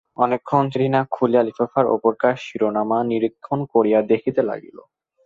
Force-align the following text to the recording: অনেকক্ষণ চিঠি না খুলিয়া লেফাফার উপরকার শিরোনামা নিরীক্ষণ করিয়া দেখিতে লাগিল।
অনেকক্ষণ 0.17 0.63
চিঠি 0.71 0.89
না 0.89 1.01
খুলিয়া 1.11 1.43
লেফাফার 1.47 1.85
উপরকার 1.95 2.33
শিরোনামা 2.45 2.97
নিরীক্ষণ 3.09 3.59
করিয়া 3.73 3.99
দেখিতে 4.11 4.41
লাগিল। 4.49 4.77